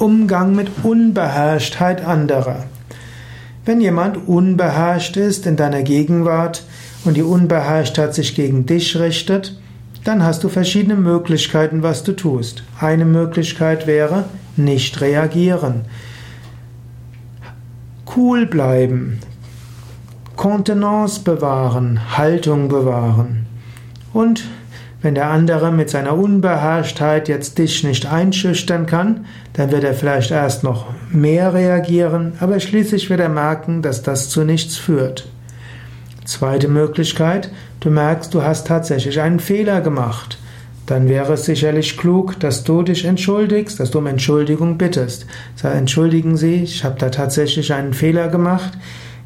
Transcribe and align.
Umgang 0.00 0.54
mit 0.54 0.70
Unbeherrschtheit 0.82 2.02
anderer. 2.02 2.64
Wenn 3.66 3.82
jemand 3.82 4.28
unbeherrscht 4.28 5.18
ist 5.18 5.44
in 5.44 5.56
deiner 5.56 5.82
Gegenwart 5.82 6.64
und 7.04 7.18
die 7.18 7.22
Unbeherrschtheit 7.22 8.14
sich 8.14 8.34
gegen 8.34 8.64
dich 8.64 8.98
richtet, 8.98 9.60
dann 10.02 10.24
hast 10.24 10.42
du 10.42 10.48
verschiedene 10.48 10.96
Möglichkeiten, 10.96 11.82
was 11.82 12.02
du 12.02 12.12
tust. 12.12 12.62
Eine 12.80 13.04
Möglichkeit 13.04 13.86
wäre, 13.86 14.24
nicht 14.56 15.02
reagieren. 15.02 15.82
Cool 18.16 18.46
bleiben. 18.46 19.20
Kontenance 20.34 21.20
bewahren, 21.20 22.16
Haltung 22.16 22.68
bewahren. 22.68 23.44
Und 24.14 24.44
wenn 25.02 25.14
der 25.14 25.30
andere 25.30 25.72
mit 25.72 25.88
seiner 25.88 26.16
Unbeherrschtheit 26.16 27.28
jetzt 27.28 27.58
dich 27.58 27.84
nicht 27.84 28.06
einschüchtern 28.06 28.86
kann, 28.86 29.24
dann 29.54 29.72
wird 29.72 29.84
er 29.84 29.94
vielleicht 29.94 30.30
erst 30.30 30.62
noch 30.62 30.86
mehr 31.10 31.54
reagieren, 31.54 32.34
aber 32.40 32.60
schließlich 32.60 33.08
wird 33.08 33.20
er 33.20 33.30
merken, 33.30 33.80
dass 33.80 34.02
das 34.02 34.28
zu 34.28 34.44
nichts 34.44 34.76
führt. 34.76 35.28
Zweite 36.26 36.68
Möglichkeit, 36.68 37.50
du 37.80 37.90
merkst, 37.90 38.34
du 38.34 38.42
hast 38.42 38.66
tatsächlich 38.66 39.20
einen 39.20 39.40
Fehler 39.40 39.80
gemacht. 39.80 40.38
Dann 40.86 41.08
wäre 41.08 41.34
es 41.34 41.44
sicherlich 41.44 41.96
klug, 41.96 42.38
dass 42.40 42.64
du 42.64 42.82
dich 42.82 43.04
entschuldigst, 43.04 43.80
dass 43.80 43.90
du 43.90 43.98
um 43.98 44.06
Entschuldigung 44.06 44.76
bittest. 44.76 45.24
Sag, 45.54 45.76
entschuldigen 45.76 46.36
Sie, 46.36 46.56
ich 46.56 46.84
habe 46.84 46.96
da 46.98 47.10
tatsächlich 47.10 47.72
einen 47.72 47.94
Fehler 47.94 48.28
gemacht 48.28 48.72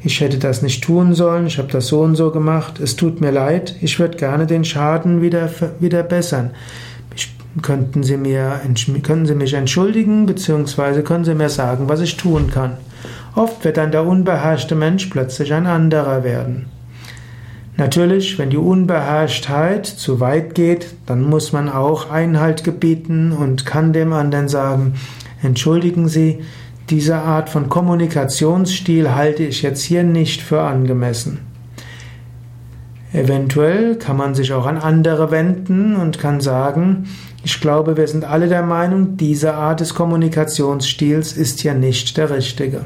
ich 0.01 0.21
hätte 0.21 0.37
das 0.37 0.61
nicht 0.61 0.83
tun 0.83 1.13
sollen, 1.13 1.47
ich 1.47 1.57
habe 1.57 1.71
das 1.71 1.87
so 1.87 2.01
und 2.01 2.15
so 2.15 2.31
gemacht, 2.31 2.79
es 2.79 2.95
tut 2.95 3.21
mir 3.21 3.31
leid, 3.31 3.75
ich 3.81 3.99
würde 3.99 4.17
gerne 4.17 4.45
den 4.45 4.63
Schaden 4.63 5.21
wieder, 5.21 5.49
wieder 5.79 6.03
bessern. 6.03 6.51
Ich, 7.15 7.35
könnten, 7.61 8.03
Sie 8.03 8.17
mir, 8.17 8.59
können 9.01 9.25
Sie 9.25 9.35
mich 9.35 9.53
entschuldigen, 9.53 10.25
beziehungsweise 10.25 11.03
können 11.03 11.25
Sie 11.25 11.35
mir 11.35 11.49
sagen, 11.49 11.87
was 11.87 12.01
ich 12.01 12.17
tun 12.17 12.51
kann. 12.51 12.77
Oft 13.35 13.63
wird 13.63 13.77
dann 13.77 13.91
der 13.91 14.05
unbeherrschte 14.05 14.75
Mensch 14.75 15.07
plötzlich 15.07 15.53
ein 15.53 15.65
anderer 15.65 16.23
werden. 16.23 16.67
Natürlich, 17.77 18.39
wenn 18.39 18.49
die 18.49 18.57
Unbeherrschtheit 18.57 19.85
zu 19.85 20.21
weit 20.21 20.55
geht, 20.55 20.95
dann 21.05 21.23
muss 21.23 21.51
man 21.51 21.67
auch 21.67 22.09
Einhalt 22.09 22.63
gebieten 22.63 23.33
und 23.33 23.65
kann 23.65 23.91
dem 23.91 24.13
anderen 24.13 24.47
sagen, 24.47 24.93
entschuldigen 25.43 26.07
Sie, 26.07 26.39
diese 26.89 27.17
Art 27.17 27.49
von 27.49 27.69
Kommunikationsstil 27.69 29.13
halte 29.13 29.43
ich 29.43 29.61
jetzt 29.63 29.81
hier 29.81 30.03
nicht 30.03 30.41
für 30.41 30.61
angemessen. 30.61 31.39
Eventuell 33.11 33.95
kann 33.95 34.17
man 34.17 34.35
sich 34.35 34.53
auch 34.53 34.65
an 34.65 34.77
andere 34.77 35.31
wenden 35.31 35.95
und 35.95 36.19
kann 36.19 36.41
sagen, 36.41 37.05
ich 37.43 37.61
glaube, 37.61 37.95
wir 37.95 38.07
sind 38.07 38.25
alle 38.25 38.47
der 38.47 38.63
Meinung, 38.63 39.17
diese 39.17 39.53
Art 39.53 39.79
des 39.79 39.93
Kommunikationsstils 39.93 41.33
ist 41.33 41.63
ja 41.63 41.73
nicht 41.73 42.17
der 42.17 42.29
richtige. 42.29 42.85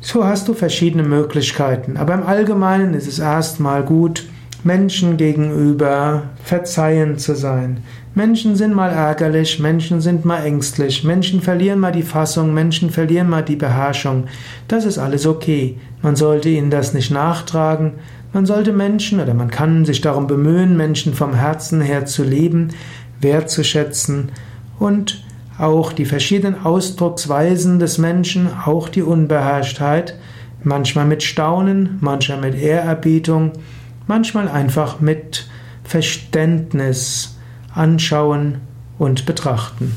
So 0.00 0.24
hast 0.24 0.48
du 0.48 0.54
verschiedene 0.54 1.02
Möglichkeiten, 1.02 1.96
aber 1.96 2.14
im 2.14 2.22
Allgemeinen 2.22 2.94
ist 2.94 3.08
es 3.08 3.18
erstmal 3.18 3.82
gut, 3.82 4.26
Menschen 4.64 5.16
gegenüber 5.16 6.24
verzeihend 6.44 7.20
zu 7.20 7.34
sein. 7.34 7.82
Menschen 8.14 8.56
sind 8.56 8.74
mal 8.74 8.90
ärgerlich, 8.90 9.60
Menschen 9.60 10.00
sind 10.00 10.24
mal 10.24 10.44
ängstlich, 10.44 11.04
Menschen 11.04 11.40
verlieren 11.40 11.78
mal 11.78 11.92
die 11.92 12.02
Fassung, 12.02 12.52
Menschen 12.52 12.90
verlieren 12.90 13.30
mal 13.30 13.42
die 13.42 13.56
Beherrschung. 13.56 14.24
Das 14.68 14.84
ist 14.84 14.98
alles 14.98 15.26
okay. 15.26 15.78
Man 16.02 16.16
sollte 16.16 16.48
ihnen 16.48 16.70
das 16.70 16.92
nicht 16.92 17.10
nachtragen. 17.10 17.92
Man 18.32 18.46
sollte 18.46 18.72
Menschen 18.72 19.20
oder 19.20 19.34
man 19.34 19.50
kann 19.50 19.84
sich 19.84 20.00
darum 20.00 20.26
bemühen, 20.26 20.76
Menschen 20.76 21.14
vom 21.14 21.34
Herzen 21.34 21.80
her 21.80 22.04
zu 22.04 22.22
lieben, 22.22 22.68
wertzuschätzen 23.20 24.30
und 24.78 25.24
auch 25.58 25.92
die 25.92 26.06
verschiedenen 26.06 26.64
Ausdrucksweisen 26.64 27.78
des 27.78 27.98
Menschen, 27.98 28.48
auch 28.64 28.88
die 28.88 29.02
Unbeherrschtheit, 29.02 30.16
manchmal 30.62 31.06
mit 31.06 31.22
Staunen, 31.22 31.98
manchmal 32.00 32.40
mit 32.40 32.54
Ehrerbietung, 32.54 33.52
manchmal 34.10 34.48
einfach 34.48 34.98
mit 34.98 35.46
Verständnis 35.84 37.38
anschauen 37.72 38.60
und 38.98 39.24
betrachten. 39.24 39.94